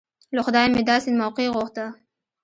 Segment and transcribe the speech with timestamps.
[0.35, 1.85] له خدايه مې داسې موقع غوښته.